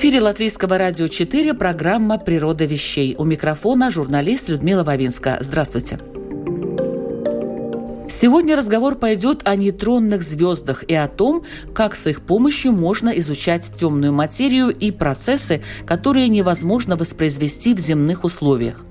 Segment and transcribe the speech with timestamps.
[0.00, 3.14] Эфире Латвийского радио 4 программа «Природа вещей».
[3.18, 5.36] У микрофона журналист Людмила Вавинска.
[5.40, 5.98] Здравствуйте.
[8.08, 11.44] Сегодня разговор пойдет о нейтронных звездах и о том,
[11.74, 18.24] как с их помощью можно изучать темную материю и процессы, которые невозможно воспроизвести в земных
[18.24, 18.82] условиях.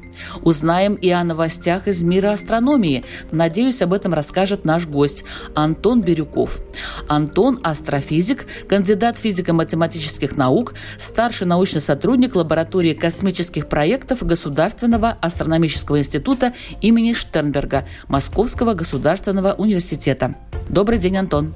[0.41, 3.03] Узнаем и о новостях из мира астрономии.
[3.31, 5.23] Надеюсь, об этом расскажет наш гость
[5.55, 6.59] Антон Бирюков.
[7.07, 17.13] Антон– астрофизик, кандидат физико-математических наук, старший научный сотрудник лаборатории космических проектов Государственного астрономического института имени
[17.13, 20.35] Штернберга Московского государственного университета.
[20.69, 21.53] Добрый день, Антон.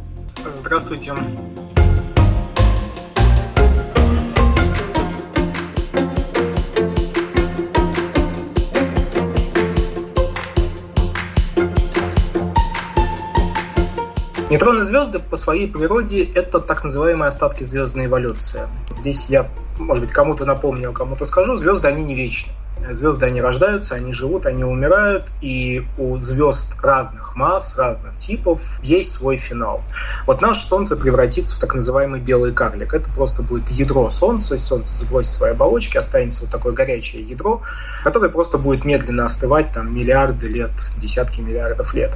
[0.59, 1.13] Здравствуйте.
[14.49, 18.61] Нейтронные звезды по своей природе это так называемые остатки звездной эволюции.
[18.99, 19.47] Здесь я,
[19.79, 22.51] может быть, кому-то напомню, а кому-то скажу, звезды, они не вечны.
[22.91, 29.13] Звезды, они рождаются, они живут, они умирают, и у звезд разных масс, разных типов есть
[29.13, 29.81] свой финал.
[30.27, 32.93] Вот наше Солнце превратится в так называемый белый карлик.
[32.93, 37.61] Это просто будет ядро Солнца, Солнце сбросит свои оболочки, останется вот такое горячее ядро,
[38.03, 42.11] которое просто будет медленно остывать там миллиарды лет, десятки миллиардов лет.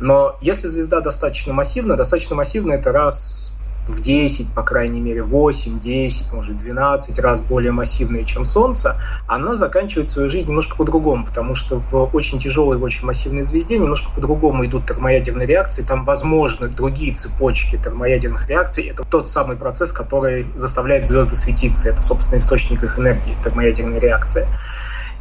[0.00, 3.52] Но если звезда достаточно массивна, достаточно массивна это раз
[3.86, 9.56] в 10, по крайней мере, 8, 10, может 12 раз более массивная, чем Солнце, она
[9.56, 14.10] заканчивает свою жизнь немножко по-другому, потому что в очень тяжелой, в очень массивной звезде немножко
[14.14, 18.86] по-другому идут термоядерные реакции, там возможны другие цепочки термоядерных реакций.
[18.86, 21.88] Это тот самый процесс, который заставляет звезды светиться.
[21.88, 24.46] Это, собственно, источник их энергии, термоядерная реакция.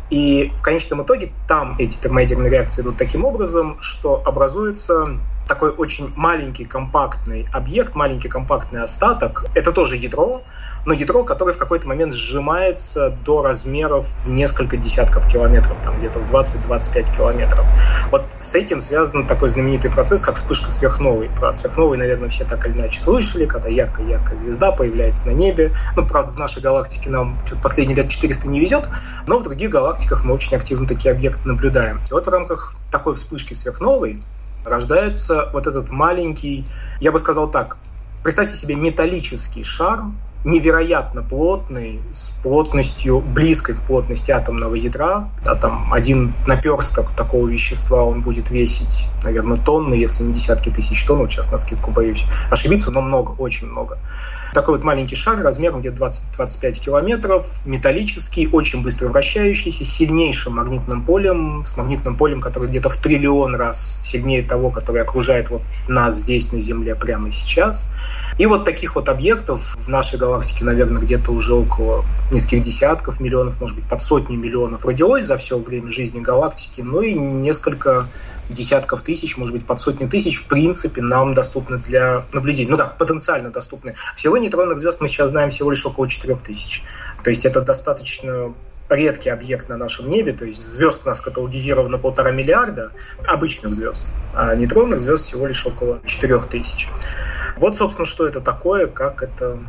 [0.10, 6.12] И в конечном итоге там эти термоядерные реакции идут таким образом, что образуется такой очень
[6.16, 9.46] маленький компактный объект, маленький компактный остаток.
[9.56, 10.44] Это тоже ядро,
[10.86, 16.20] но ядро, которое в какой-то момент сжимается до размеров в несколько десятков километров, там где-то
[16.20, 17.66] в 20-25 километров.
[18.12, 21.30] Вот с этим связан такой знаменитый процесс, как вспышка сверхновой.
[21.40, 25.72] Про сверхновой, наверное, все так или иначе слышали, когда яркая-яркая звезда появляется на небе.
[25.96, 28.86] Ну, правда, в нашей галактике нам последние лет 400 не везет,
[29.28, 32.00] но в других галактиках мы очень активно такие объекты наблюдаем.
[32.10, 34.24] И вот в рамках такой вспышки сверхновой
[34.66, 36.66] рождается вот этот маленький,
[37.00, 37.78] я бы сказал так,
[38.24, 40.04] представьте себе металлический шар,
[40.44, 45.30] невероятно плотный, с плотностью, близкой к плотности атомного ядра.
[45.44, 51.04] Да, там один наперсток такого вещества, он будет весить, наверное, тонны, если не десятки тысяч
[51.06, 51.20] тонн.
[51.20, 53.98] Вот сейчас на скидку боюсь ошибиться, но много, очень много.
[54.54, 61.04] Такой вот маленький шар размером где-то 20-25 километров, металлический, очень быстро вращающийся, с сильнейшим магнитным
[61.04, 66.16] полем, с магнитным полем, которое где-то в триллион раз сильнее того, которое окружает вот нас
[66.16, 67.86] здесь на Земле прямо сейчас.
[68.38, 73.60] И вот таких вот объектов в нашей галактике, наверное, где-то уже около нескольких десятков миллионов,
[73.60, 78.08] может быть, под сотни миллионов родилось за все время жизни галактики, ну и несколько
[78.50, 82.70] десятков тысяч, может быть, под сотни тысяч, в принципе, нам доступны для наблюдения.
[82.70, 83.96] Ну да, потенциально доступны.
[84.16, 86.84] Всего нейтронных звезд мы сейчас знаем всего лишь около 4 тысяч.
[87.24, 88.54] То есть это достаточно
[88.90, 92.92] редкий объект на нашем небе, то есть звезд у нас каталогизировано полтора миллиарда
[93.24, 96.90] обычных звезд, а нейтронных звезд всего лишь около 4 тысяч.
[97.58, 99.60] Вот, собственно, что это такое, как это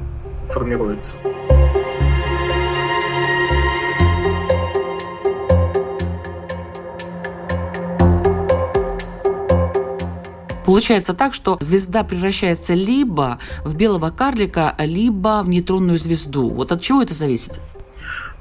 [0.46, 1.16] формируется.
[10.70, 16.48] Получается так, что звезда превращается либо в белого карлика, либо в нейтронную звезду.
[16.48, 17.60] Вот от чего это зависит?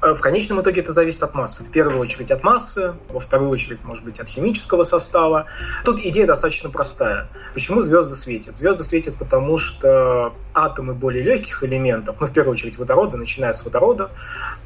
[0.02, 1.62] Э, в конечном итоге это зависит от массы.
[1.62, 5.46] В первую очередь от массы, во вторую очередь, может быть, от химического состава.
[5.84, 7.28] Тут идея достаточно простая.
[7.52, 8.56] Почему звезды светят?
[8.56, 13.64] Звезды светят потому, что атомы более легких элементов, ну, в первую очередь водорода, начиная с
[13.64, 14.10] водорода,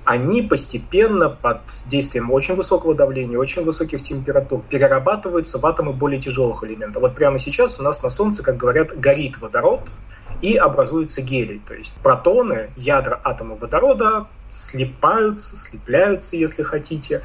[0.04, 6.62] они постепенно под действием очень высокого давления, очень высоких температур перерабатываются в атомы более тяжелых
[6.64, 7.02] элементов.
[7.02, 9.80] Вот прямо сейчас у нас на Солнце, как говорят, горит водород,
[10.42, 11.62] и образуется гелий.
[11.66, 17.22] То есть протоны, ядра атома водорода слипаются, слепляются, если хотите,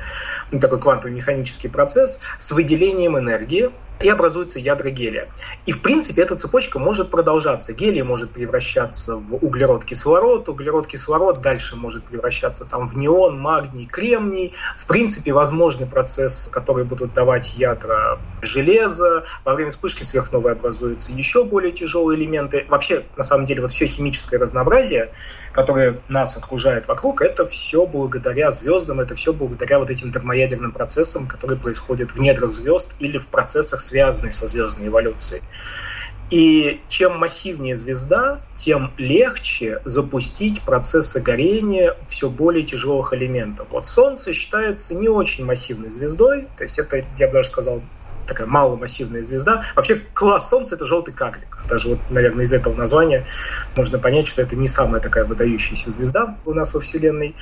[0.51, 3.71] ну, такой квантовый механический процесс с выделением энергии,
[4.01, 5.27] и образуются ядра гелия.
[5.65, 7.73] И, в принципе, эта цепочка может продолжаться.
[7.73, 14.53] Гелий может превращаться в углерод-кислород, углерод-кислород дальше может превращаться там, в неон, магний, кремний.
[14.77, 19.25] В принципе, возможный процесс, который будут давать ядра железа.
[19.43, 22.65] Во время вспышки сверхновой образуются еще более тяжелые элементы.
[22.69, 25.11] Вообще, на самом деле, вот все химическое разнообразие,
[25.51, 31.27] которое нас окружает вокруг, это все благодаря звездам, это все благодаря вот этим термоядерным процессам,
[31.27, 35.41] которые происходят в недрах звезд или в процессах, связанных со звездной эволюцией.
[36.29, 43.67] И чем массивнее звезда, тем легче запустить процессы горения все более тяжелых элементов.
[43.71, 47.81] Вот Солнце считается не очень массивной звездой, то есть это, я бы даже сказал,
[48.29, 49.65] такая маломассивная звезда.
[49.75, 51.57] Вообще класс Солнца— это желтый карлик.
[51.67, 53.25] Даже вот, наверное, из этого названия
[53.75, 57.35] можно понять, что это не самая такая выдающаяся звезда у нас во Вселенной.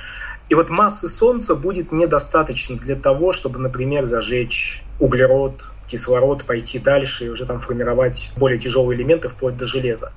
[0.48, 7.26] И вот массы Солнца будет недостаточно для того, чтобы, например, зажечь углерод, кислород, пойти дальше
[7.26, 10.12] и уже там формировать более тяжелые элементы вплоть до железа.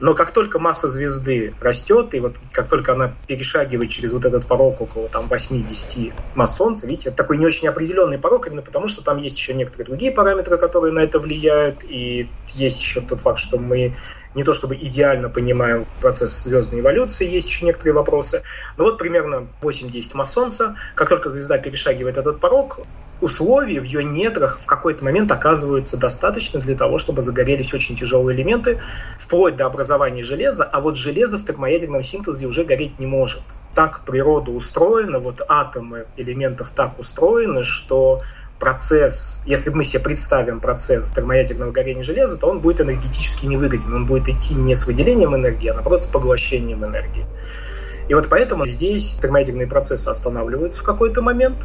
[0.00, 4.46] Но как только масса звезды растет, и вот как только она перешагивает через вот этот
[4.46, 8.88] порог около там 8-10 масс Солнца, видите, это такой не очень определенный порог, именно потому
[8.88, 13.20] что там есть еще некоторые другие параметры, которые на это влияют, и есть еще тот
[13.20, 13.96] факт, что мы
[14.34, 18.42] не то чтобы идеально понимаем процесс звездной эволюции, есть еще некоторые вопросы.
[18.76, 22.80] Но вот примерно 8-10 масс Солнца, как только звезда перешагивает этот порог,
[23.24, 28.36] условий в ее недрах в какой-то момент оказывается достаточно для того, чтобы загорелись очень тяжелые
[28.36, 28.80] элементы,
[29.18, 33.42] вплоть до образования железа, а вот железо в термоядерном синтезе уже гореть не может.
[33.74, 38.20] Так природа устроена, вот атомы элементов так устроены, что
[38.60, 43.92] процесс, если мы себе представим процесс термоядерного горения железа, то он будет энергетически невыгоден.
[43.92, 47.24] Он будет идти не с выделением энергии, а наоборот с поглощением энергии.
[48.08, 51.56] И вот поэтому здесь термоядерные процессы останавливаются в какой-то момент,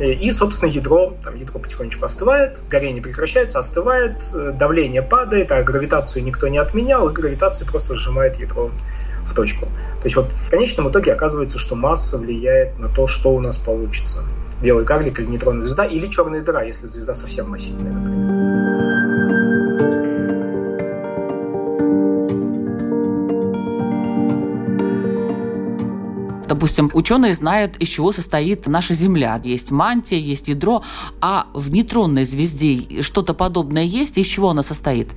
[0.00, 6.24] и, собственно, ядро, там, ядро потихонечку остывает, горение прекращается, остывает, э, давление падает, а гравитацию
[6.24, 8.70] никто не отменял, и гравитация просто сжимает ядро
[9.26, 9.66] в точку.
[9.66, 13.56] То есть вот в конечном итоге оказывается, что масса влияет на то, что у нас
[13.56, 14.20] получится.
[14.62, 18.39] Белый карлик или нейтронная звезда, или черная дыра, если звезда совсем массивная, например.
[26.50, 29.40] Допустим, ученые знают, из чего состоит наша Земля.
[29.44, 30.82] Есть мантия, есть ядро,
[31.20, 35.10] а в нейтронной звезде что-то подобное есть, из чего она состоит?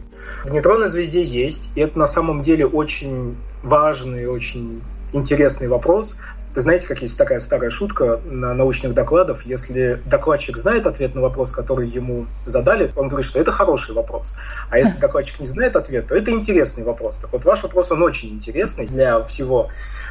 [0.46, 6.16] В нейтронной звезде есть, и это на самом деле очень важный, очень интересный вопрос,
[6.62, 11.52] знаете, как есть такая старая шутка на научных докладах, если докладчик знает ответ на вопрос,
[11.52, 14.36] который ему задали, он говорит, что это хороший вопрос.
[14.70, 17.18] А если докладчик не знает ответ, то это интересный вопрос.
[17.18, 19.70] Так вот, ваш вопрос, он очень интересный для всего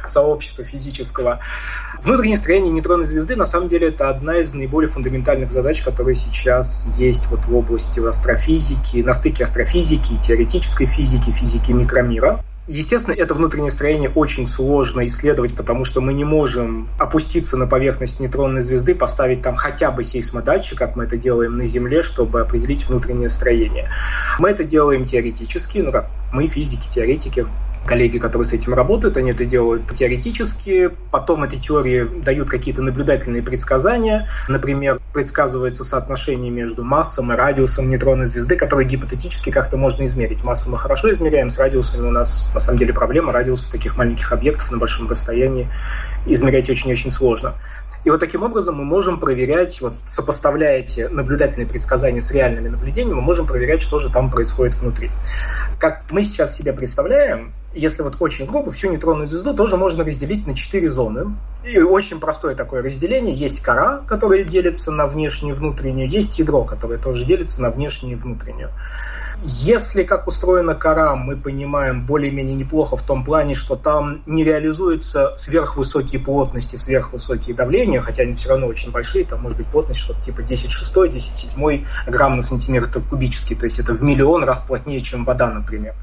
[0.09, 1.39] сообщества физического.
[2.01, 6.85] Внутреннее строение нейтронной звезды, на самом деле, это одна из наиболее фундаментальных задач, которые сейчас
[6.97, 12.41] есть вот в области астрофизики, на стыке астрофизики, теоретической физики, физики микромира.
[12.67, 18.21] Естественно, это внутреннее строение очень сложно исследовать, потому что мы не можем опуститься на поверхность
[18.21, 22.87] нейтронной звезды, поставить там хотя бы сейсмодатчик, как мы это делаем на Земле, чтобы определить
[22.87, 23.89] внутреннее строение.
[24.39, 27.45] Мы это делаем теоретически, ну как мы физики, теоретики,
[27.85, 33.41] коллеги, которые с этим работают, они это делают теоретически, потом эти теории дают какие-то наблюдательные
[33.41, 34.29] предсказания.
[34.47, 40.43] Например, предсказывается соотношение между массом и радиусом нейтронной звезды, которые гипотетически как-то можно измерить.
[40.43, 43.31] Массу мы хорошо измеряем, с радиусами у нас на самом деле проблема.
[43.31, 45.67] Радиус таких маленьких объектов на большом расстоянии
[46.25, 47.55] измерять очень-очень сложно.
[48.05, 53.15] И вот таким образом мы можем проверять, вот сопоставляя эти наблюдательные предсказания с реальными наблюдениями,
[53.15, 55.09] мы можем проверять, что же там происходит внутри.
[55.79, 60.45] Как мы сейчас себе представляем, если вот очень грубо, всю нейтронную звезду тоже можно разделить
[60.47, 61.35] на четыре зоны.
[61.63, 63.33] И очень простое такое разделение.
[63.33, 68.13] Есть кора, которая делится на внешнюю и внутреннюю, есть ядро, которое тоже делится на внешнюю
[68.13, 68.69] и внутреннюю.
[69.45, 75.35] Если как устроена кора, мы понимаем более-менее неплохо в том плане, что там не реализуются
[75.35, 80.21] сверхвысокие плотности, сверхвысокие давления, хотя они все равно очень большие, там может быть плотность что-то
[80.21, 84.61] типа 10 шестой, 10 седьмой грамм на сантиметр кубический, то есть это в миллион раз
[84.61, 85.93] плотнее, чем вода, например.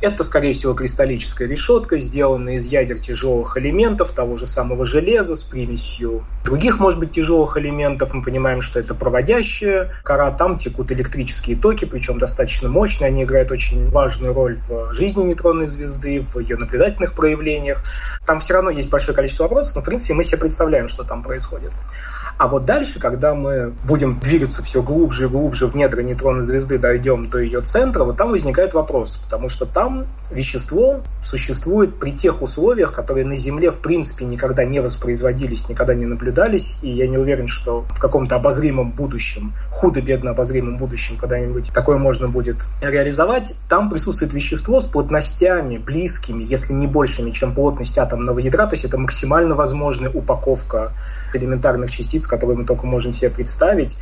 [0.00, 5.44] Это, скорее всего, кристаллическая решетка, сделанная из ядер тяжелых элементов, того же самого железа с
[5.44, 8.12] примесью других, может быть, тяжелых элементов.
[8.14, 13.08] Мы понимаем, что это проводящая кора, там текут электрические токи, причем достаточно мощные.
[13.08, 17.82] Они играют очень важную роль в жизни нейтронной звезды, в ее наблюдательных проявлениях.
[18.26, 21.22] Там все равно есть большое количество вопросов, но, в принципе, мы себе представляем, что там
[21.22, 21.72] происходит.
[22.36, 26.78] А вот дальше, когда мы будем двигаться все глубже и глубже в недра нейтронной звезды,
[26.78, 32.42] дойдем до ее центра, вот там возникает вопрос, потому что там вещество существует при тех
[32.42, 37.18] условиях, которые на Земле в принципе никогда не воспроизводились, никогда не наблюдались, и я не
[37.18, 43.90] уверен, что в каком-то обозримом будущем, худо-бедно обозримом будущем когда-нибудь такое можно будет реализовать, там
[43.90, 48.98] присутствует вещество с плотностями близкими, если не большими, чем плотность атомного ядра, то есть это
[48.98, 50.92] максимально возможная упаковка
[51.36, 53.96] элементарных частиц, которые мы только можем себе представить.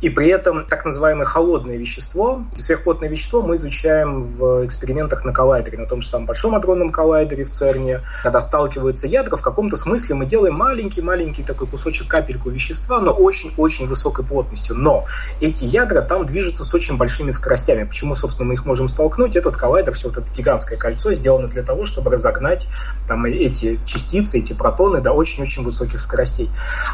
[0.00, 5.76] И при этом так называемое холодное вещество, сверхплотное вещество мы изучаем в экспериментах на коллайдере,
[5.76, 8.00] на том же самом Большом адронном коллайдере в ЦЕРНе.
[8.22, 13.88] Когда сталкиваются ядра, в каком-то смысле мы делаем маленький-маленький такой кусочек, капельку вещества, но очень-очень
[13.88, 14.74] высокой плотностью.
[14.76, 15.04] Но
[15.40, 17.84] эти ядра там движутся с очень большими скоростями.
[17.84, 19.36] Почему, собственно, мы их можем столкнуть?
[19.36, 22.68] Этот коллайдер, все вот это гигантское кольцо сделано для того, чтобы разогнать
[23.06, 26.48] там эти частицы, эти протоны до очень-очень высоких скоростей.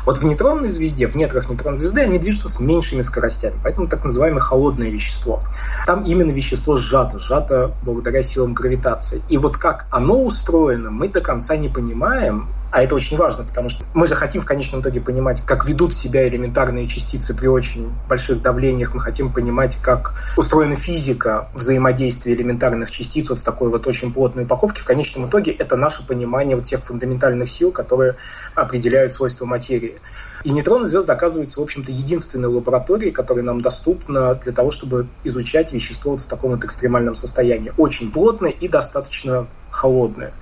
[0.04, 3.54] Вот в нейтронной звезде, в нетрах нейтронной звезды, они движутся с меньшей большими скоростями.
[3.62, 5.42] Поэтому так называемое холодное вещество.
[5.86, 9.22] Там именно вещество сжато, сжато благодаря силам гравитации.
[9.28, 13.70] И вот как оно устроено, мы до конца не понимаем, а это очень важно, потому
[13.70, 17.90] что мы же хотим в конечном итоге понимать, как ведут себя элементарные частицы при очень
[18.06, 18.92] больших давлениях.
[18.92, 24.44] Мы хотим понимать, как устроена физика взаимодействия элементарных частиц вот в такой вот очень плотной
[24.44, 24.82] упаковке.
[24.82, 28.16] В конечном итоге это наше понимание вот тех фундаментальных сил, которые
[28.54, 29.98] определяют свойства материи.
[30.44, 35.72] И нейтронные звезды оказываются, в общем-то, единственной лабораторией, которая нам доступна для того, чтобы изучать
[35.72, 37.72] вещество вот в таком вот экстремальном состоянии.
[37.78, 40.34] Очень плотное и достаточно холодное.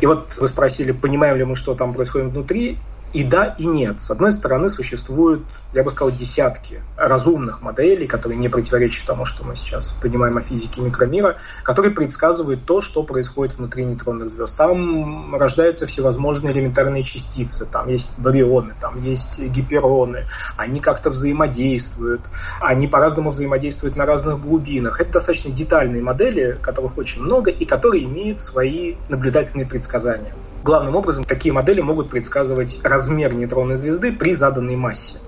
[0.00, 2.78] И вот вы спросили, понимаем ли мы, что там происходит внутри.
[3.14, 4.02] И да, и нет.
[4.02, 9.44] С одной стороны, существуют, я бы сказал, десятки разумных моделей, которые не противоречат тому, что
[9.44, 14.56] мы сейчас понимаем о физике микромира, которые предсказывают то, что происходит внутри нейтронных звезд.
[14.56, 22.22] Там рождаются всевозможные элементарные частицы, там есть барионы, там есть гипероны, они как-то взаимодействуют,
[22.60, 25.00] они по-разному взаимодействуют на разных глубинах.
[25.00, 30.34] Это достаточно детальные модели, которых очень много, и которые имеют свои наблюдательные предсказания.
[30.64, 35.18] Главным образом, такие модели могут предсказывать размер нейтронной звезды при заданной массе.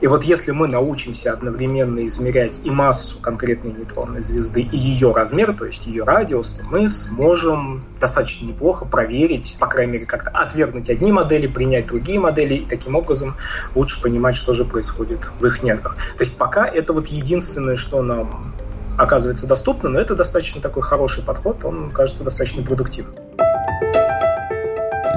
[0.00, 5.52] И вот если мы научимся одновременно измерять и массу конкретной нейтронной звезды, и ее размер,
[5.52, 10.88] то есть ее радиус, то мы сможем достаточно неплохо проверить, по крайней мере, как-то отвергнуть
[10.88, 13.34] одни модели, принять другие модели, и таким образом
[13.74, 15.96] лучше понимать, что же происходит в их недрах.
[16.16, 18.54] То есть пока это вот единственное, что нам
[18.96, 23.14] оказывается доступно, но это достаточно такой хороший подход, он кажется достаточно продуктивным.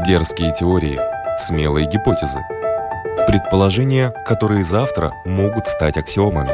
[0.08, 1.00] Дерзкие теории,
[1.40, 2.40] смелые гипотезы.
[3.28, 6.52] Предположения, которые завтра могут стать аксиомами.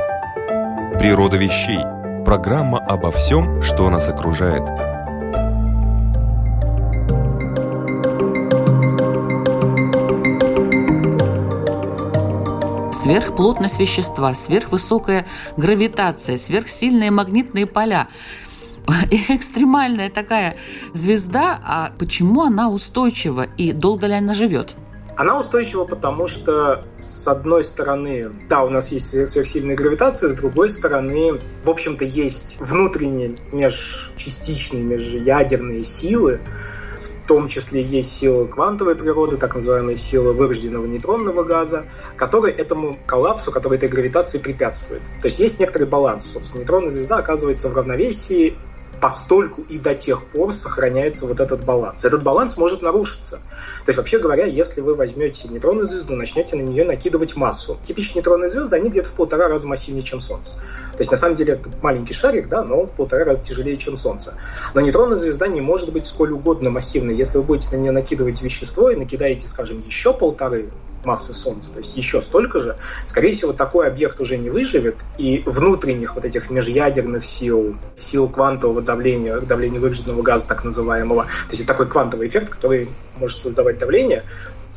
[0.97, 1.79] Природа вещей.
[2.23, 4.63] Программа обо всем, что нас окружает.
[13.03, 15.25] Сверхплотность вещества, сверхвысокая
[15.57, 18.07] гравитация, сверхсильные магнитные поля–
[19.29, 20.55] экстремальная такая
[20.93, 24.75] звезда, а почему она устойчива и долго ли она живет?
[25.17, 30.69] Она устойчива, потому что, с одной стороны, да, у нас есть сверхсильная гравитация, с другой
[30.69, 36.39] стороны, в общем-то, есть внутренние межчастичные, межядерные силы,
[36.99, 41.85] в том числе есть сила квантовой природы, так называемая сила вырожденного нейтронного газа,
[42.15, 45.01] которая этому коллапсу, который этой гравитации препятствует.
[45.21, 46.25] То есть есть некоторый баланс.
[46.25, 48.57] Собственно, нейтронная звезда оказывается в равновесии
[49.01, 52.05] постольку и до тех пор сохраняется вот этот баланс.
[52.05, 53.37] Этот баланс может нарушиться.
[53.85, 57.79] То есть, вообще говоря, если вы возьмете нейтронную звезду, начнете на нее накидывать массу.
[57.83, 60.51] Типичные нейтронные звезды, они где-то в полтора раза массивнее, чем Солнце.
[60.51, 63.75] То есть, на самом деле, это маленький шарик, да, но он в полтора раза тяжелее,
[63.77, 64.35] чем Солнце.
[64.75, 67.15] Но нейтронная звезда не может быть сколь угодно массивной.
[67.15, 70.69] Если вы будете на нее накидывать вещество и накидаете, скажем, еще полторы
[71.05, 72.77] массы Солнца, то есть еще столько же,
[73.07, 78.81] скорее всего, такой объект уже не выживет, и внутренних вот этих межядерных сил, сил квантового
[78.81, 84.23] давления, давления вырожденного газа так называемого, то есть такой квантовый эффект, который может создавать давление,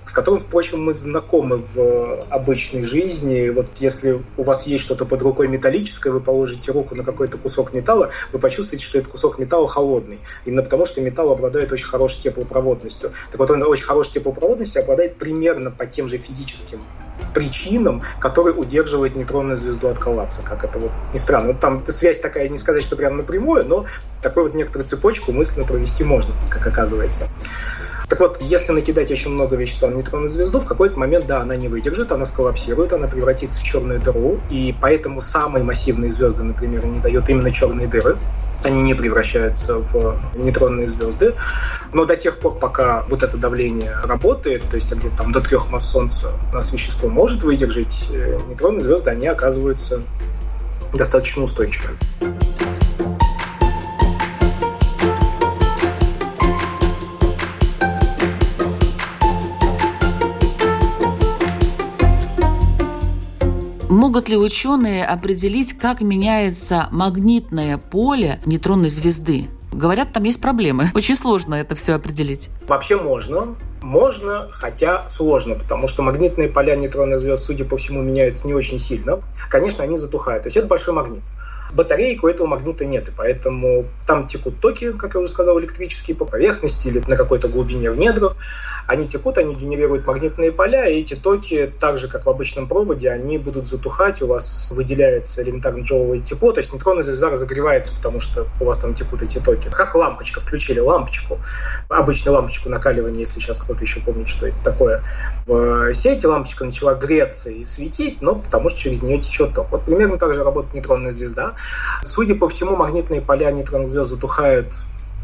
[0.06, 3.48] с которым, впрочем, мы знакомы в обычной жизни.
[3.48, 7.72] Вот если у вас есть что-то под рукой металлическое, вы положите руку на какой-то кусок
[7.72, 10.18] металла, вы почувствуете, что этот кусок металла холодный.
[10.44, 13.12] Именно потому, что металл обладает очень хорошей теплопроводностью.
[13.30, 16.80] Так вот, он очень хорошей теплопроводностью обладает примерно по тем же физическим
[17.32, 20.42] причинам, которые удерживают нейтронную звезду от коллапса.
[20.42, 21.48] Как это вот не странно.
[21.48, 23.86] Вот там связь такая, не сказать, что прям напрямую, но
[24.22, 27.28] такую вот некоторую цепочку мысленно провести можно, как оказывается.
[28.14, 31.56] Так вот, если накидать очень много вещества на нейтронную звезду, в какой-то момент, да, она
[31.56, 36.86] не выдержит, она сколлапсирует, она превратится в черную дыру, и поэтому самые массивные звезды, например,
[36.86, 38.16] не дают именно черные дыры.
[38.62, 41.34] они не превращаются в нейтронные звезды.
[41.92, 45.68] Но до тех пор, пока вот это давление работает, то есть где-то там до трех
[45.68, 50.02] масс Солнца у нас вещество может выдержать, э, нейтронные звезды, они оказываются
[50.92, 51.98] достаточно устойчивыми.
[64.04, 69.46] Могут ли ученые определить, как меняется магнитное поле нейтронной звезды?
[69.72, 70.90] Говорят, там есть проблемы.
[70.94, 72.50] Очень сложно это все определить.
[72.68, 73.54] Вообще можно.
[73.80, 78.78] Можно, хотя сложно, потому что магнитные поля нейтронных звезд, судя по всему, меняются не очень
[78.78, 79.22] сильно.
[79.48, 80.42] Конечно, они затухают.
[80.42, 81.22] То есть это большой магнит.
[81.72, 86.14] Батареек у этого магнита нет, и поэтому там текут токи, как я уже сказал, электрические
[86.14, 88.36] по поверхности или на какой-то глубине в недрах
[88.86, 93.10] они текут, они генерируют магнитные поля, и эти токи, так же, как в обычном проводе,
[93.10, 98.20] они будут затухать, у вас выделяется элементарно джоуловое тепло, то есть нейтронная звезда разогревается, потому
[98.20, 99.68] что у вас там текут эти токи.
[99.70, 101.38] Как лампочка, включили лампочку,
[101.88, 105.02] обычную лампочку накаливания, если сейчас кто-то еще помнит, что это такое.
[105.46, 109.70] В сети лампочка начала греться и светить, но потому что через нее течет ток.
[109.70, 111.54] Вот примерно так же работает нейтронная звезда.
[112.02, 114.72] Судя по всему, магнитные поля нейтронных звезд затухают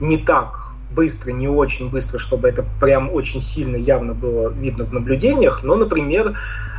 [0.01, 4.93] не так быстро, не очень быстро, чтобы это прям очень сильно явно было видно в
[4.93, 6.37] наблюдениях, но, например,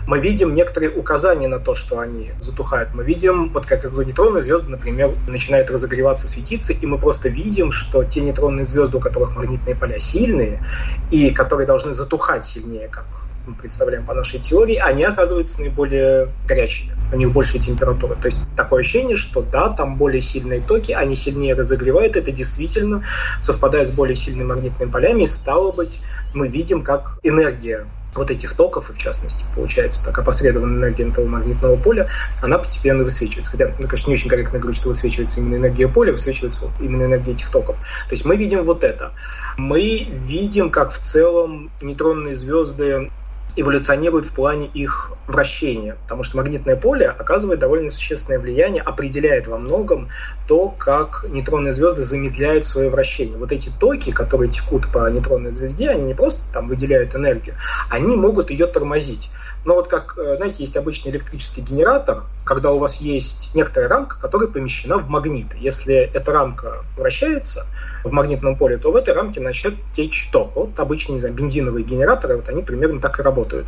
[0.07, 2.89] мы видим некоторые указания на то, что они затухают.
[2.93, 7.71] Мы видим, вот как говорю, нейтронные звезды, например, начинают разогреваться, светиться, и мы просто видим,
[7.71, 10.63] что те нейтронные звезды, у которых магнитные поля сильные,
[11.11, 13.05] и которые должны затухать сильнее, как
[13.45, 18.15] мы представляем по нашей теории, они оказываются наиболее горячими, у них большая температура.
[18.15, 23.03] То есть такое ощущение, что да, там более сильные токи, они сильнее разогревают, это действительно
[23.41, 25.99] совпадает с более сильными магнитными полями, и стало быть,
[26.33, 31.25] мы видим, как энергия вот этих токов, и в частности, получается, так опосредованная энергия этого
[31.25, 32.07] магнитного поля,
[32.41, 33.51] она постепенно высвечивается.
[33.51, 37.31] Хотя, ну, конечно, не очень корректно говорить, что высвечивается именно энергия поля, высвечивается именно энергия
[37.31, 37.77] этих токов.
[37.77, 39.13] То есть мы видим вот это.
[39.57, 43.11] Мы видим, как в целом нейтронные звезды
[43.55, 49.57] эволюционируют в плане их вращения, потому что магнитное поле оказывает довольно существенное влияние, определяет во
[49.57, 50.09] многом
[50.47, 53.37] то, как нейтронные звезды замедляют свое вращение.
[53.37, 57.55] Вот эти токи, которые текут по нейтронной звезде, они не просто там выделяют энергию,
[57.89, 59.29] они могут ее тормозить.
[59.63, 64.19] Но вот как, э, знаете, есть обычный электрический генератор, когда у вас есть некоторая рамка,
[64.19, 65.53] которая помещена в магнит.
[65.55, 67.67] Если эта рамка вращается
[68.03, 70.55] в магнитном поле, то в этой рамке начнет течь ток.
[70.55, 73.67] Вот обычные, не знаю, бензиновые генераторы, вот они примерно так и работают.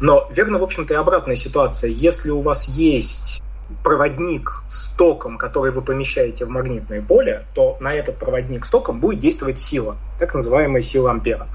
[0.00, 1.90] Но верно, в общем-то, и обратная ситуация.
[1.90, 3.42] Если у вас есть
[3.82, 9.00] проводник с током, который вы помещаете в магнитное поле, то на этот проводник с током
[9.00, 11.48] будет действовать сила, так называемая сила ампера.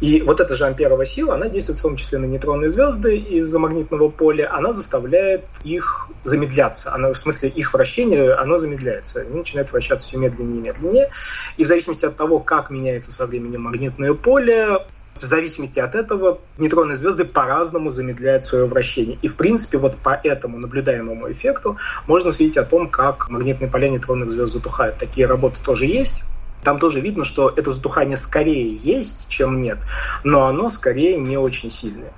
[0.00, 3.58] И вот эта же амперовая сила, она действует в том числе на нейтронные звезды из-за
[3.58, 6.92] магнитного поля, она заставляет их замедляться.
[6.94, 9.20] Она, в смысле, их вращение, оно замедляется.
[9.20, 11.10] Они начинают вращаться все медленнее и медленнее.
[11.56, 14.78] И в зависимости от того, как меняется со временем магнитное поле,
[15.20, 19.18] в зависимости от этого нейтронные звезды по-разному замедляют свое вращение.
[19.20, 23.88] И, в принципе, вот по этому наблюдаемому эффекту можно судить о том, как магнитные поля
[23.88, 24.98] нейтронных звезд затухают.
[24.98, 26.22] Такие работы тоже есть.
[26.62, 29.78] Там тоже видно, что это затухание скорее есть, чем нет,
[30.24, 32.12] но оно скорее не очень сильное.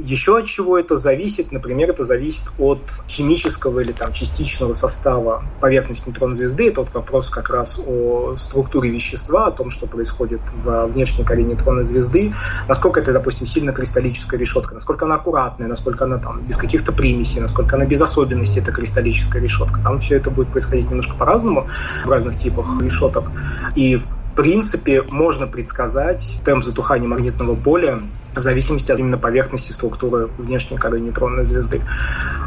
[0.00, 1.50] Еще от чего это зависит?
[1.50, 6.68] Например, это зависит от химического или там, частичного состава поверхности нейтронной звезды.
[6.68, 11.42] Это вот вопрос как раз о структуре вещества, о том, что происходит в внешней коре
[11.42, 12.32] нейтронной звезды,
[12.68, 17.40] насколько это, допустим, сильно кристаллическая решетка, насколько она аккуратная, насколько она там без каких-то примесей,
[17.40, 19.80] насколько она без особенностей, это кристаллическая решетка.
[19.82, 21.66] Там все это будет происходить немножко по-разному
[22.04, 23.32] в разных типах решеток.
[23.74, 24.06] И в
[24.36, 27.98] принципе можно предсказать темп затухания магнитного поля
[28.38, 31.82] в зависимости от именно поверхности структуры внешней коры нейтронной звезды.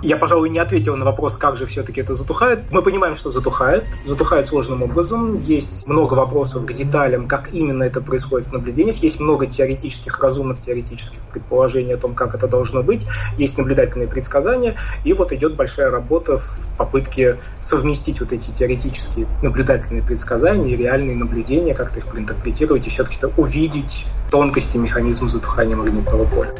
[0.02, 2.72] Я, пожалуй, не ответил на вопрос, как же все-таки это затухает.
[2.72, 3.84] Мы понимаем, что затухает.
[4.06, 5.42] Затухает сложным образом.
[5.44, 8.98] Есть много вопросов к деталям, как именно это происходит в наблюдениях.
[8.98, 13.06] Есть много теоретических, разумных теоретических предположений о том, как это должно быть.
[13.38, 14.76] Есть наблюдательные предсказания.
[15.04, 21.16] И вот идет большая работа в попытке совместить вот эти теоретические наблюдательные предсказания и реальные
[21.16, 26.56] наблюдения, как-то их проинтерпретировать и все-таки увидеть тонкости механизма затухания магнитного поля.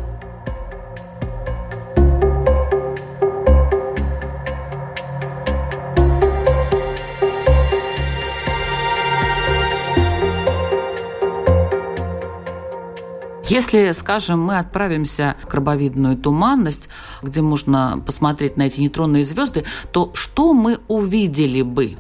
[13.48, 16.88] Если, скажем, мы отправимся в крабовидную туманность,
[17.22, 21.98] где можно посмотреть на эти нейтронные звезды, то что мы увидели бы?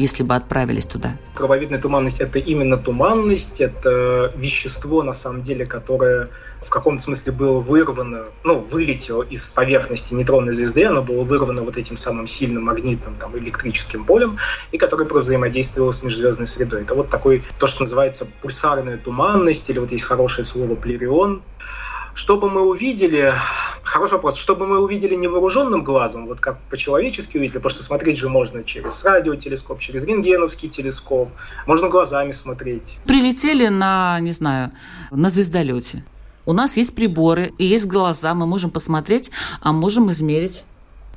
[0.00, 1.16] Если бы отправились туда?
[1.34, 6.28] Крововидная туманность– это именно туманность, это вещество, на самом деле, которое
[6.62, 11.76] в каком-то смысле было вырвано, ну, вылетело из поверхности нейтронной звезды, оно было вырвано вот
[11.76, 14.36] этим самым сильным магнитным там, электрическим полем,
[14.72, 16.82] и которое взаимодействовало с межзвездной средой.
[16.82, 21.42] Это вот такой, то, что называется пульсарная туманность, или вот есть хорошее слово плерион,
[22.14, 23.32] чтобы мы увидели,
[23.82, 28.28] хороший вопрос, чтобы мы увидели невооруженным глазом, вот как по-человечески увидели, потому что смотреть же
[28.28, 31.30] можно через радиотелескоп, через рентгеновский телескоп,
[31.66, 32.98] можно глазами смотреть.
[33.06, 34.72] Прилетели на, не знаю,
[35.10, 36.04] на звездолете.
[36.46, 40.64] У нас есть приборы и есть глаза, мы можем посмотреть, а можем измерить.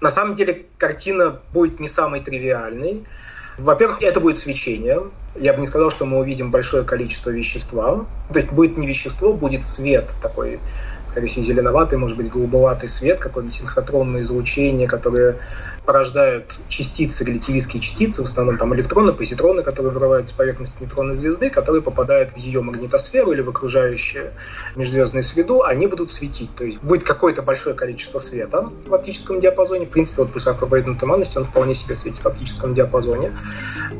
[0.01, 3.03] На самом деле картина будет не самой тривиальной.
[3.57, 5.01] Во-первых, это будет свечение.
[5.35, 8.05] Я бы не сказал, что мы увидим большое количество вещества.
[8.31, 10.59] То есть будет не вещество, будет свет такой
[11.13, 15.35] скорее всего, зеленоватый, может быть, голубоватый свет, какое-нибудь синхротронное излучение, которое
[15.85, 21.49] порождают частицы, релятивистские частицы, в основном там электроны, позитроны, которые вырываются с поверхности нейтронной звезды,
[21.49, 24.31] которые попадают в ее магнитосферу или в окружающую
[24.75, 26.55] межзвездную среду, они будут светить.
[26.55, 29.85] То есть будет какое-то большое количество света в оптическом диапазоне.
[29.85, 33.31] В принципе, вот пульсар пробоидной туманности, он вполне себе светит в оптическом диапазоне.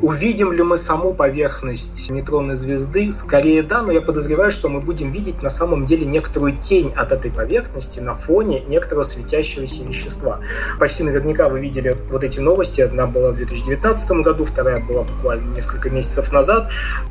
[0.00, 3.10] Увидим ли мы саму поверхность нейтронной звезды?
[3.10, 7.12] Скорее да, но я подозреваю, что мы будем видеть на самом деле некоторую тень от
[7.12, 10.40] этой поверхности на фоне некоторого светящегося вещества.
[10.78, 12.80] Почти наверняка вы видели вот эти новости.
[12.80, 16.70] Одна была в 2019 году, вторая была буквально несколько месяцев назад.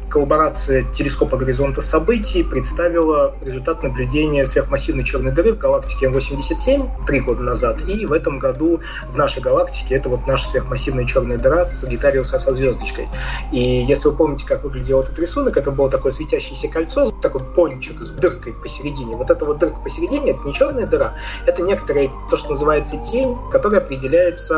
[0.10, 7.42] Коллаборация телескопа горизонта событий представила результат наблюдения сверхмассивной черной дыры в галактике М87 три года
[7.42, 7.82] назад.
[7.88, 8.80] И в этом году
[9.12, 13.08] в нашей галактике это вот наша сверхмассивная черная дыра Сагитариуса со звездочкой.
[13.52, 18.00] И если вы помните, как выглядел этот рисунок, это было такое светящееся кольцо, такой пончик
[18.00, 19.16] с дыркой посередине.
[19.16, 21.16] Вот эта вот дырка посередине, это не черная дыра,
[21.48, 24.53] это некоторая, то, что называется тень, которая определяется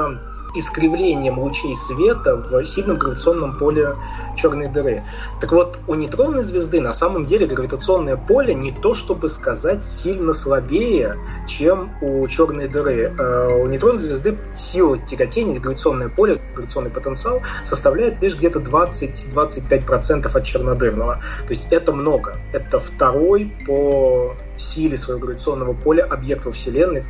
[0.55, 3.95] искривлением лучей света в сильном гравитационном поле
[4.35, 5.03] черной дыры.
[5.41, 10.33] Так вот, у нейтронной звезды на самом деле гравитационное поле не то, чтобы сказать, сильно
[10.33, 13.13] слабее, чем у черной дыры.
[13.17, 20.43] Э, у нейтронной звезды сила тяготения, гравитационное поле, гравитационный потенциал составляет лишь где-то 20-25% от
[20.43, 21.15] чернодырного.
[21.15, 22.37] То есть это много.
[22.53, 27.03] Это второй по силе своего гравитационного поля объект во Вселенной,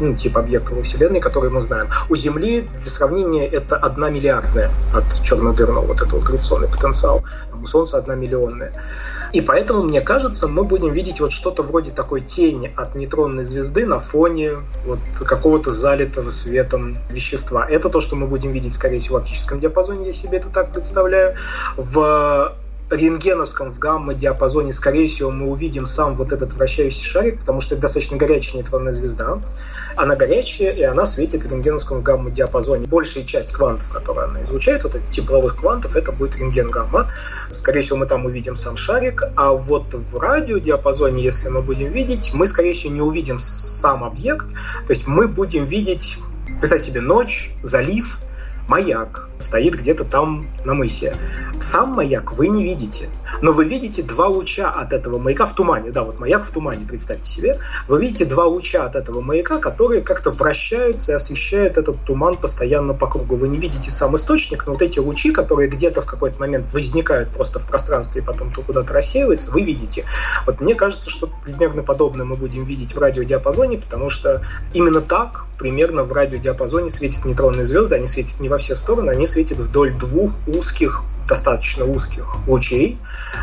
[0.00, 1.88] ну, типа объектов во Вселенной, которые мы знаем.
[2.08, 7.22] У Земли, для сравнения, это одна миллиардная от чернодырного вот этого гравитационный потенциал.
[7.62, 8.72] У Солнца одна миллионная.
[9.32, 13.86] И поэтому, мне кажется, мы будем видеть вот что-то вроде такой тени от нейтронной звезды
[13.86, 14.56] на фоне
[14.86, 17.68] вот какого-то залитого светом вещества.
[17.68, 20.72] Это то, что мы будем видеть, скорее всего, в оптическом диапазоне, я себе это так
[20.72, 21.36] представляю.
[21.76, 22.54] В
[22.90, 27.82] рентгеновском в гамма-диапазоне, скорее всего, мы увидим сам вот этот вращающийся шарик, потому что это
[27.82, 29.40] достаточно горячая нейтронная звезда.
[29.96, 32.86] Она горячая, и она светит в рентгеновском гамма-диапазоне.
[32.86, 37.08] Большая часть квантов, которые она излучает, вот этих тепловых квантов, это будет рентген-гамма.
[37.50, 39.22] Скорее всего, мы там увидим сам шарик.
[39.36, 44.46] А вот в радиодиапазоне, если мы будем видеть, мы, скорее всего, не увидим сам объект.
[44.86, 46.18] То есть мы будем видеть,
[46.60, 48.18] представьте себе, ночь, залив,
[48.68, 51.14] маяк стоит где-то там на мысе.
[51.60, 53.08] Сам маяк вы не видите,
[53.42, 55.90] но вы видите два луча от этого маяка в тумане.
[55.90, 57.58] Да, вот маяк в тумане, представьте себе.
[57.88, 62.94] Вы видите два луча от этого маяка, которые как-то вращаются и освещают этот туман постоянно
[62.94, 63.36] по кругу.
[63.36, 67.30] Вы не видите сам источник, но вот эти лучи, которые где-то в какой-то момент возникают
[67.30, 70.04] просто в пространстве и потом то куда-то рассеиваются, вы видите.
[70.46, 75.44] Вот мне кажется, что примерно подобное мы будем видеть в радиодиапазоне, потому что именно так
[75.58, 77.96] примерно в радиодиапазоне светят нейтронные звезды.
[77.96, 82.98] Они светят не во все стороны, они светят вдоль двух узких достаточно узких лучей,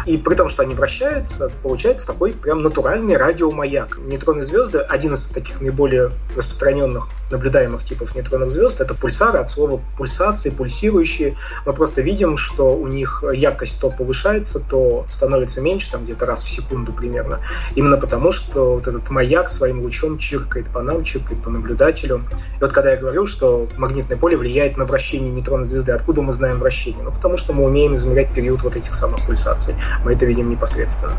[0.06, 3.97] и при том, что они вращаются, получается такой прям натуральный радиомаяк.
[4.00, 9.82] Нейтронные звезды, один из таких наиболее распространенных наблюдаемых типов нейтронных звезд, это пульсары, от слова
[9.98, 11.36] пульсации, пульсирующие.
[11.66, 16.44] Мы просто видим, что у них яркость то повышается, то становится меньше, там где-то раз
[16.44, 17.40] в секунду примерно.
[17.76, 22.22] Именно потому, что вот этот маяк своим лучом чиркает по нам, чиркает по наблюдателю.
[22.58, 26.34] И вот когда я говорю, что магнитное поле влияет на вращение нейтронной звезды, откуда мы
[26.34, 27.04] знаем вращение?
[27.04, 29.76] Ну, потому что мы умеем измерять период вот этих самых пульсаций.
[30.04, 31.13] Мы это видим непосредственно.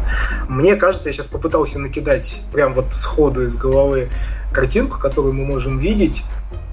[0.49, 4.09] Мне кажется, я сейчас попытался накидать прям вот сходу из головы
[4.53, 6.23] картинку, которую мы можем видеть.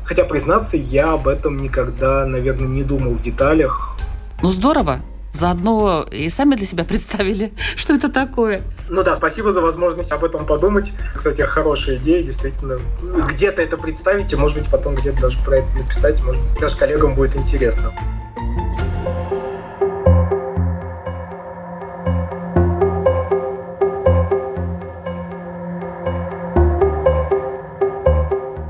[0.03, 3.97] Хотя, признаться, я об этом никогда, наверное, не думал в деталях.
[4.41, 4.99] Ну, здорово.
[5.31, 8.61] Заодно и сами для себя представили, что это такое.
[8.87, 10.91] Ну да, спасибо за возможность об этом подумать.
[11.15, 12.79] Кстати, хорошая идея, действительно.
[13.27, 16.77] Где-то это представить, и, может быть, потом где-то даже про это написать, может быть, даже
[16.77, 17.91] коллегам будет интересно.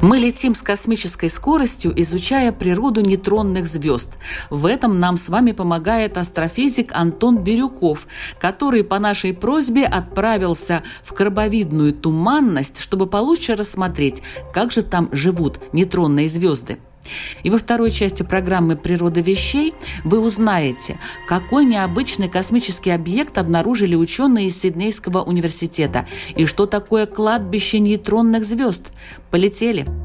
[0.05, 4.11] Мы летим с космической скоростью, изучая природу нейтронных звезд.
[4.51, 8.05] В этом нам с вами помогает астрофизик Антон Бирюков,
[8.39, 14.21] который по нашей просьбе отправился в крабовидную туманность, чтобы получше рассмотреть,
[14.53, 16.77] как же там живут нейтронные звезды.
[17.43, 24.47] И во второй части программы «Природа вещей» вы узнаете, какой необычный космический объект обнаружили ученые
[24.47, 28.91] из Сиднейского университета и что такое кладбище нейтронных звезд.
[29.31, 30.04] Полетели!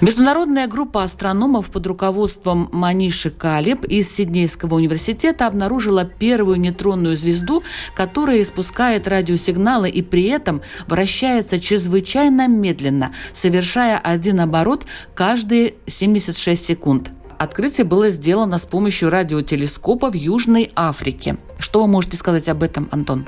[0.00, 7.64] Международная группа астрономов под руководством Маниши Калеб из Сиднейского университета обнаружила первую нейтронную звезду,
[7.96, 17.10] которая испускает радиосигналы и при этом вращается чрезвычайно медленно, совершая один оборот каждые 76 секунд.
[17.36, 21.38] Открытие было сделано с помощью радиотелескопа в Южной Африке.
[21.58, 23.26] Что вы можете сказать об этом, Антон?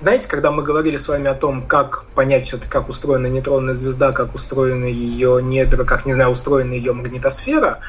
[0.00, 4.12] Знаете, когда мы говорили с вами о том, как понять все-таки, как устроена нейтронная звезда,
[4.12, 7.80] как устроены ее недра, как, не знаю, устроена ее магнитосфера,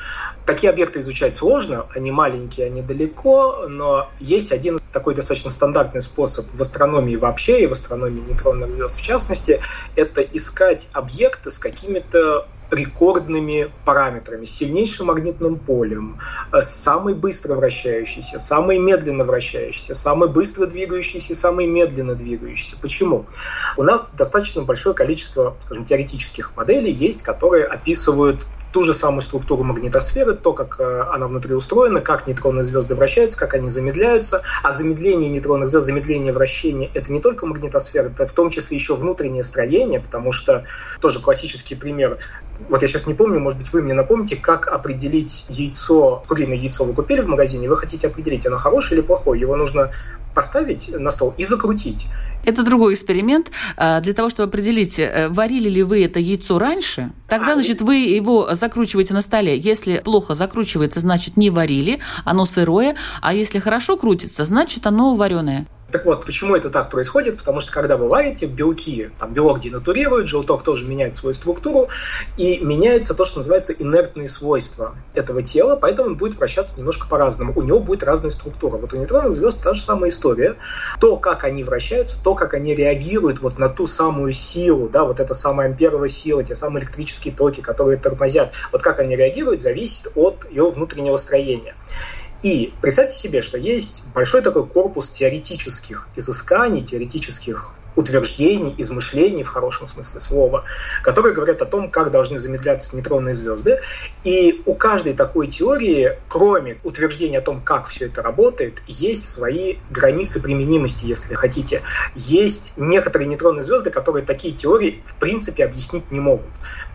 [0.45, 6.47] такие объекты изучать сложно, они маленькие, они далеко, но есть один такой достаточно стандартный способ
[6.51, 9.61] в астрономии вообще и в астрономии нейтронных звезд в частности,
[9.95, 16.19] это искать объекты с какими-то рекордными параметрами, сильнейшим магнитным полем,
[16.51, 22.77] э, самый быстро вращающийся, самый медленно вращающийся, самый быстро двигающийся, самый медленно двигающийся.
[22.81, 23.25] Почему?
[23.77, 29.63] У нас достаточно большое количество, скажем, теоретических моделей есть, которые описывают ту же самую структуру
[29.63, 34.43] магнитосферы, то, как э, она внутри устроена, как нейтронные звезды вращаются, как они замедляются.
[34.63, 38.95] А замедление нейтронных звезд, замедление вращения– это не только магнитосфера, это в том числе еще
[38.95, 40.63] внутреннее строение, потому что
[41.01, 42.19] тоже классический пример.
[42.69, 46.83] Вот я сейчас не помню, может быть, вы мне напомните, как определить яйцо, куриное яйцо
[46.83, 49.39] вы купили в магазине, вы хотите определить, оно хорошее или плохое.
[49.39, 49.91] Его нужно
[50.33, 52.07] поставить на стол и закрутить.
[52.43, 53.51] Это другой эксперимент.
[53.77, 57.81] А, для того, чтобы определить, э, варили ли вы это яйцо раньше, тогда, а, значит,
[57.81, 59.57] вы его закручиваете на столе.
[59.57, 62.95] Если плохо закручивается, значит, не варили, оно сырое.
[63.21, 65.67] А если хорошо крутится, значит, оно вареное.
[65.91, 67.37] Так вот, почему это так происходит?
[67.37, 71.89] Потому что когда вы варите, белки, там белок денатурирует, желток тоже меняет свою структуру,
[72.37, 77.53] и меняется то, что называется инертные свойства этого тела, поэтому он будет вращаться немножко по-разному.
[77.55, 78.77] У него будет разная структура.
[78.77, 80.55] Вот у нейтронных звезд та же самая история.
[80.99, 85.19] То, как они вращаются, то, как они реагируют вот на ту самую силу, да, вот
[85.19, 90.11] эта самая амперовая сила, те самые электрические токи, которые тормозят, вот как они реагируют, зависит
[90.15, 91.75] от ее внутреннего строения.
[92.43, 99.85] И представьте себе, что есть большой такой корпус теоретических изысканий, теоретических утверждений, измышлений в хорошем
[99.85, 100.63] смысле слова,
[101.03, 103.79] которые говорят о том, как должны замедляться нейтронные звезды.
[104.23, 109.77] И у каждой такой теории, кроме утверждения о том, как все это работает, есть свои
[109.89, 111.83] границы применимости, если хотите.
[112.15, 116.49] Есть некоторые нейтронные звезды, которые такие теории в принципе объяснить не могут.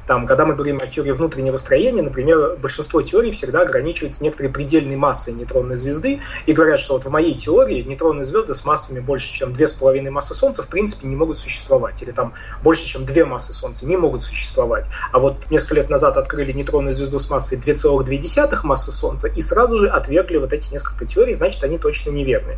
[0.06, 4.96] Там, когда мы говорим о теории внутреннего строения, например, большинство теорий всегда ограничиваются некоторой предельной
[4.96, 9.32] массой нейтронной звезды и говорят, что вот в моей теории нейтронные звезды с массами больше,
[9.32, 12.00] чем 2,5 массы Солнца в принципе не могут существовать.
[12.02, 14.86] Или там больше, чем 2 массы Солнца не могут существовать.
[15.12, 19.78] А вот несколько лет назад открыли нейтронную звезду с массой 2,2 массы Солнца и сразу
[19.78, 22.56] же отвергли вот эти несколько теорий, значит, они точно неверны.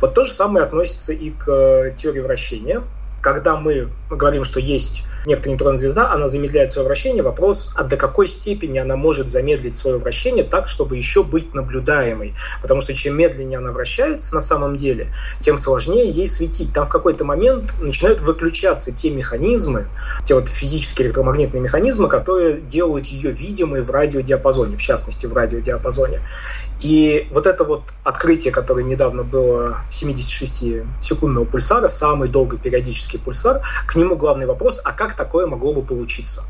[0.00, 2.82] Вот то же самое относится и к э, теории вращения.
[3.20, 7.22] Когда мы говорим, что есть некоторая нейтронная звезда, она замедляет свое вращение.
[7.22, 12.34] Вопрос, а до какой степени она может замедлить свое вращение так, чтобы еще быть наблюдаемой.
[12.62, 16.72] Потому что чем медленнее она вращается на самом деле, тем сложнее ей светить.
[16.72, 19.86] Там в какой-то момент начинают выключаться те механизмы,
[20.26, 26.20] те вот физические электромагнитные механизмы, которые делают ее видимой в радиодиапазоне, в частности в радиодиапазоне.
[26.80, 33.96] И вот это вот открытие, которое недавно было 76-секундного пульсара, самый долгий периодический пульсар, к
[33.96, 36.42] нему главный вопрос, а как такое могло бы получиться?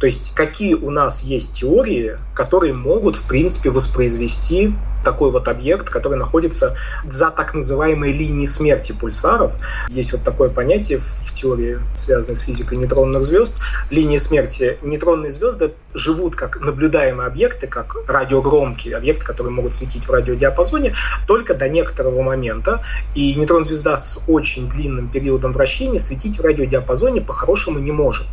[0.00, 5.90] То есть какие у нас есть теории, которые могут, в принципе, воспроизвести такой вот объект,
[5.90, 9.52] который находится за так называемой линией смерти пульсаров.
[9.88, 13.56] Есть вот такое понятие в теории, связанной с физикой нейтронных звезд.
[13.90, 20.10] Линии смерти нейтронные звезды живут как наблюдаемые объекты, как радиогромкие объекты, которые могут светить в
[20.10, 20.94] радиодиапазоне,
[21.26, 22.82] только до некоторого момента.
[23.14, 28.26] И нейтрон звезда с очень длинным периодом вращения светить в радиодиапазоне по-хорошему не может.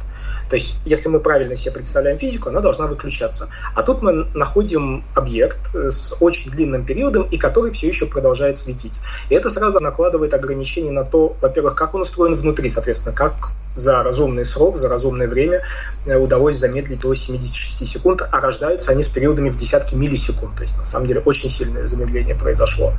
[0.51, 3.47] То есть, если мы правильно себе представляем физику, она должна выключаться.
[3.73, 8.57] А тут мы находим объект э, с очень длинным периодом, и который все еще продолжает
[8.57, 8.91] светить.
[9.29, 14.03] И это сразу накладывает ограничения на то, во-первых, как он устроен внутри, соответственно, как за
[14.03, 15.63] разумный срок, за разумное время
[16.05, 20.55] э, удалось замедлить до 76 секунд, а рождаются они с периодами в десятки миллисекунд.
[20.55, 22.93] То есть, на самом деле, очень сильное замедление произошло.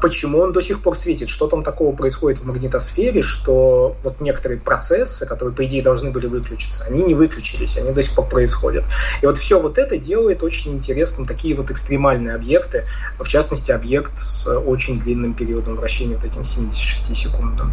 [0.00, 1.28] Почему он до сих пор светит?
[1.28, 6.26] Что там такого происходит в магнитосфере, что вот некоторые процессы, которые, по идее, должны были
[6.26, 8.84] выключиться, они не выключились, они до сих пор происходят.
[9.22, 12.84] И вот все вот это делает очень интересным такие вот экстремальные объекты,
[13.18, 17.72] в частности, объект с очень длинным периодом вращения, вот этим 76 секундам.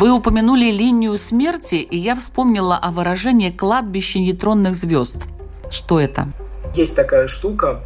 [0.00, 5.16] Вы упомянули линию смерти, и я вспомнила о выражении «кладбище нейтронных звезд».
[5.72, 6.28] Что это?
[6.76, 7.80] Есть такая штука.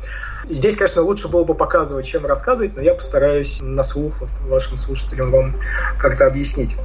[0.47, 4.77] Здесь, конечно, лучше было бы показывать, чем рассказывать, но я постараюсь на слух вот, вашим
[4.77, 5.55] слушателям вам
[5.99, 6.77] как-то объяснить.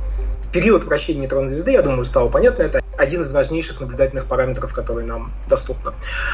[0.54, 5.08] Период вращения нейтронной звезды, я думаю, стало понятно, это один из важнейших наблюдательных параметров, которые
[5.08, 5.94] нам доступны.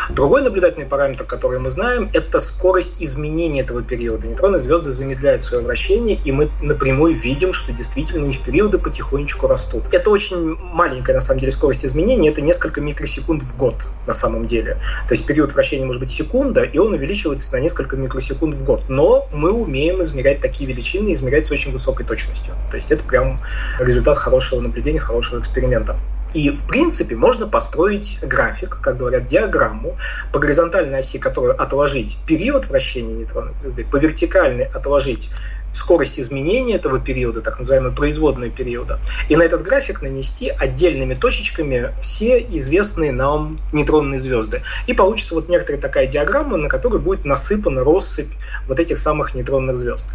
[0.10, 4.28] Другой наблюдательный параметр, который мы знаем, это скорость изменения этого периода.
[4.28, 9.84] Нейтронные звезды замедляют свое вращение, и мы напрямую видим, что действительно их периоды потихонечку растут.
[9.92, 13.76] Это очень маленькая, на самом деле, скорость изменения, это несколько микросекунд в год
[14.08, 14.78] на самом деле.
[15.08, 18.84] То есть период вращения может быть секунда, и он увеличивается на несколько микросекунд в год.
[18.90, 22.56] Но мы умеем измерять такие величины, измерять с очень высокой точностью.
[22.72, 23.40] То есть это прям
[23.80, 25.96] результат хорошего наблюдения, хорошего эксперимента.
[26.34, 29.96] И, в принципе, можно построить график, как говорят, диаграмму,
[30.32, 35.30] по горизонтальной оси которую отложить период вращения нейтронной звезды, по вертикальной отложить
[35.74, 41.92] скорость изменения этого периода, так называемого производного периода, и на этот график нанести отдельными точечками
[42.02, 44.62] все известные нам нейтронные звезды.
[44.88, 48.32] И получится вот некоторая такая диаграмма, на которой будет насыпана россыпь
[48.68, 50.08] вот этих самых нейтронных звезд.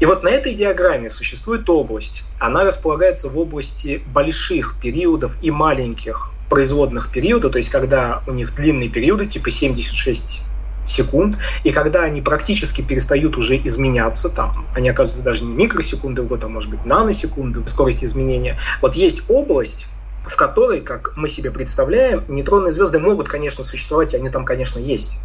[0.00, 2.24] И вот на этой диаграмме существует область.
[2.38, 8.54] Она располагается в области больших периодов и маленьких производных периодов, то есть когда у них
[8.54, 10.40] длинные периоды, типа 76
[10.86, 16.26] секунд, и когда они практически перестают уже изменяться, там, они оказываются даже не микросекунды в
[16.26, 19.86] год, а может быть наносекунды скорость изменения, вот есть область,
[20.24, 24.78] в которой, как мы себе представляем, нейтронные звезды могут, конечно, существовать, и они там, конечно,
[24.78, 25.18] есть,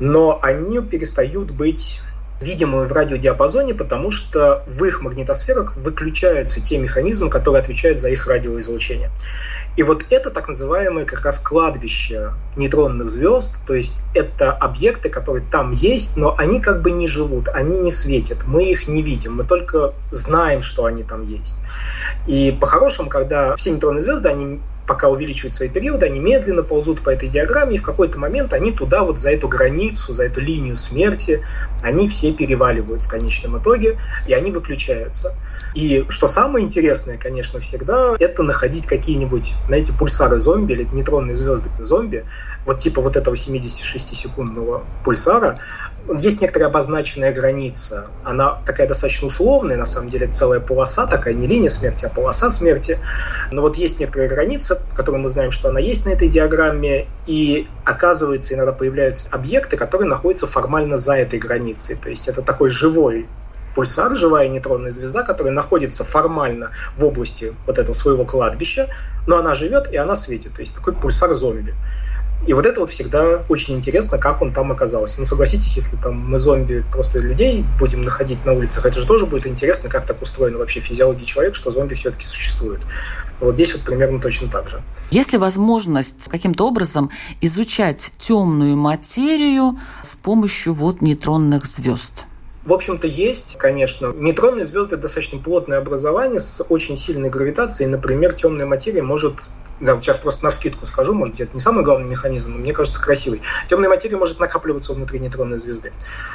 [0.00, 2.00] но они перестают быть
[2.40, 8.26] видимыми в радиодиапазоне, потому что в их магнитосферах выключаются те механизмы, которые отвечают за их
[8.26, 9.10] радиоизлучение.
[9.76, 15.44] И вот это так называемое как раз кладбище нейтронных звезд, то есть это объекты, которые
[15.50, 19.34] там есть, но они как бы не живут, они не светят, мы их не видим,
[19.34, 21.56] мы только знаем, что они там есть.
[22.26, 27.10] И по-хорошему, когда все нейтронные звезды, они пока увеличивают свои периоды, они медленно ползут по
[27.10, 30.76] этой диаграмме, и в какой-то момент они туда, вот за эту границу, за эту линию
[30.76, 31.42] смерти,
[31.82, 35.34] они все переваливают в конечном итоге, и они выключаются.
[35.74, 41.68] И что самое интересное, конечно, всегда, это находить какие-нибудь, знаете, пульсары зомби или нейтронные звезды
[41.80, 42.24] зомби,
[42.64, 45.58] вот типа вот этого 76-секундного пульсара,
[46.18, 48.06] есть некоторая обозначенная граница.
[48.22, 52.50] Она такая достаточно условная, на самом деле целая полоса, такая не линия смерти, а полоса
[52.50, 52.98] смерти.
[53.50, 57.66] Но вот есть некоторая граница, которую мы знаем, что она есть на этой диаграмме, и
[57.84, 61.96] оказывается, иногда появляются объекты, которые находятся формально за этой границей.
[61.96, 63.26] То есть это такой живой
[63.74, 68.88] пульсар, живая нейтронная звезда, которая находится формально в области вот этого своего кладбища,
[69.26, 70.54] но она живет и она светит.
[70.54, 71.74] То есть такой пульсар зомби.
[72.46, 75.18] И вот это вот всегда очень интересно, как он там оказался.
[75.18, 79.24] Ну, согласитесь, если там мы зомби просто людей будем находить на улицах, это же тоже
[79.24, 82.82] будет интересно, как так устроена вообще физиология человека, что зомби все-таки существуют.
[83.40, 84.82] Вот здесь вот примерно точно так же.
[85.10, 87.10] Есть ли возможность каким-то образом
[87.40, 92.26] изучать темную материю с помощью вот нейтронных звезд?
[92.64, 94.12] В общем-то, есть, конечно.
[94.14, 97.90] Нейтронные звезды достаточно плотное образование с очень сильной гравитацией.
[97.90, 99.34] Например, темная материя может
[99.80, 103.00] да, сейчас просто на скидку скажу, может это не самый главный механизм, но мне кажется
[103.00, 103.42] красивый.
[103.68, 105.90] Темная материя может накапливаться внутри нейтронной звезды.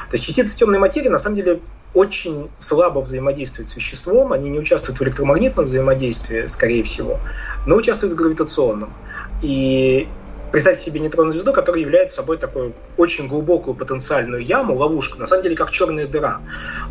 [0.09, 1.61] То есть частицы темной материи, на самом деле,
[1.93, 7.19] очень слабо взаимодействуют с веществом, они не участвуют в электромагнитном взаимодействии, скорее всего,
[7.65, 8.93] но участвуют в гравитационном.
[9.41, 10.07] И
[10.51, 15.43] представьте себе нейтронную звезду, которая является собой такую очень глубокую потенциальную яму, ловушку, на самом
[15.43, 16.41] деле как черная дыра.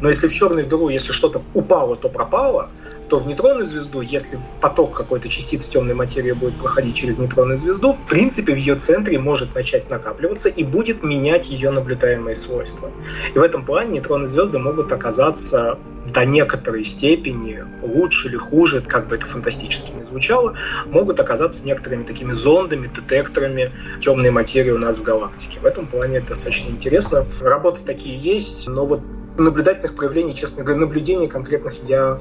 [0.01, 2.71] Но если в черную дыру, если что-то упало, то пропало,
[3.09, 7.95] то в нейтронную звезду, если поток какой-то частицы темной материи будет проходить через нейтронную звезду,
[7.95, 12.91] в принципе, в ее центре может начать накапливаться и будет менять ее наблюдаемые свойства.
[13.35, 15.79] И в этом плане нейтронные звезды могут оказаться
[16.13, 20.55] до некоторой степени лучше или хуже, как бы это фантастически не звучало,
[20.87, 25.59] могут оказаться некоторыми такими зондами, детекторами темной материи у нас в галактике.
[25.61, 27.27] В этом плане это достаточно интересно.
[27.41, 29.01] Работы такие есть, но вот
[29.39, 32.19] наблюдательных проявлений, честно говоря, наблюдений конкретных я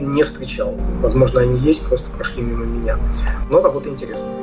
[0.00, 0.74] не встречал.
[1.00, 2.98] Возможно, они есть, просто прошли мимо меня.
[3.50, 4.34] Но работа интересная.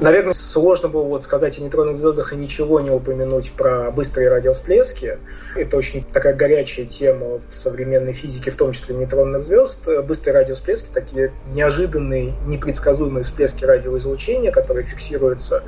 [0.00, 5.18] Наверное, сложно было вот сказать о нейтронных звездах и ничего не упомянуть про быстрые радиовсплески.
[5.54, 9.88] Это очень такая горячая тема в современной физике, в том числе нейтронных звезд.
[10.04, 15.62] Быстрые радиовсплески, такие неожиданные, непредсказуемые всплески радиоизлучения, которые фиксируются,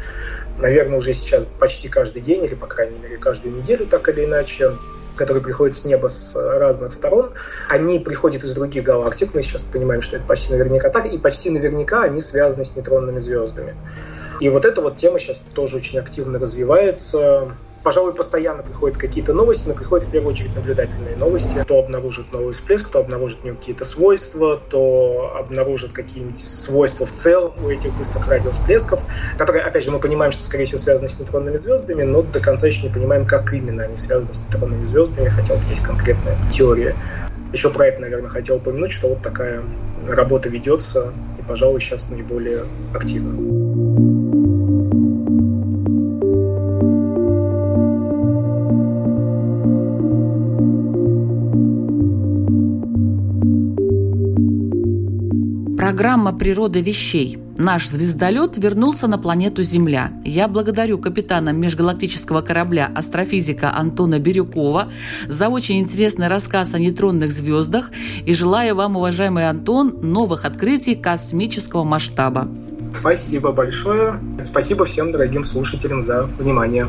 [0.59, 4.73] наверное, уже сейчас почти каждый день, или, по крайней мере, каждую неделю, так или иначе
[5.17, 7.33] которые приходят с неба с разных сторон,
[7.69, 11.51] они приходят из других галактик, мы сейчас понимаем, что это почти наверняка так, и почти
[11.51, 13.75] наверняка они связаны с нейтронными звездами.
[14.41, 17.53] И вот эта вот тема сейчас тоже очень активно развивается.
[17.83, 21.65] Пожалуй, постоянно приходят какие-то новости, но приходят в первую очередь наблюдательные новости.
[21.67, 27.13] То обнаружит новый всплеск, то обнаружит в нем какие-то свойства, то обнаружит какие-нибудь свойства в
[27.13, 29.01] целом у этих быстрых радиовсплесков,
[29.39, 32.67] которые, опять же, мы понимаем, что, скорее всего, связаны с нейтронными звездами, но до конца
[32.67, 36.95] еще не понимаем, как именно они связаны с нейтронными звездами, хотя вот есть конкретная теория.
[37.53, 39.63] Еще про это, наверное, хотел упомянуть, что вот такая
[40.07, 44.28] работа ведется, и, пожалуй, сейчас наиболее активно.
[55.89, 57.39] Программа «Природа вещей».
[57.57, 60.13] Наш звездолет вернулся на планету Земля.
[60.23, 64.93] Я благодарю капитана межгалактического корабля астрофизика Антона Бирюкова
[65.29, 67.91] за очень интересный рассказ о нейтронных звездах
[68.27, 72.51] и желаю вам, уважаемый Антон, новых открытий космического масштаба.
[73.01, 74.21] Спасибо большое.
[74.45, 76.87] Спасибо всем дорогим слушателям за внимание.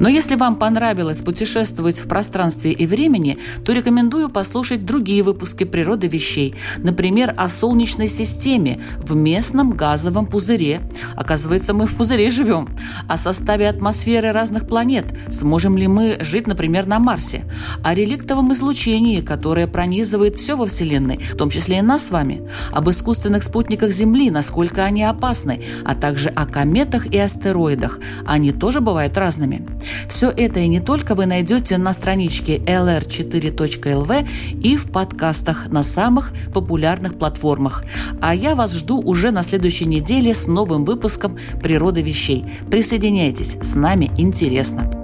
[0.00, 6.08] Но если вам понравилось путешествовать в пространстве и времени, то рекомендую послушать другие выпуски «Природы
[6.08, 10.80] вещей», например, о Солнечной системе в местном газовом пузыре.
[11.16, 12.68] Оказывается, мы в пузыре живем.
[13.08, 15.06] О составе атмосферы разных планет.
[15.30, 17.44] Сможем ли мы жить, например, на Марсе?
[17.82, 22.42] О реликтовом излучении, которое пронизывает все во Вселенной, в том числе и нас с вами.
[22.72, 27.98] Об искусственных спутниках Земли, насколько они опасны, а также о кометах и астероидах.
[28.24, 29.66] Они тоже бывают разными.
[30.08, 34.28] Все это и не только вы найдете на страничке lr4.lv
[34.62, 37.84] и в подкастах на самых популярных платформах.
[38.20, 42.44] А я вас жду уже на следующей неделе с новым выпуском «Природы вещей».
[42.70, 45.03] Присоединяйтесь, с нами интересно.